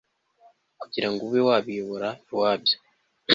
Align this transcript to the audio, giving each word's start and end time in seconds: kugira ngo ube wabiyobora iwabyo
kugira 0.81 1.07
ngo 1.11 1.21
ube 1.27 1.39
wabiyobora 1.47 2.09
iwabyo 2.31 2.77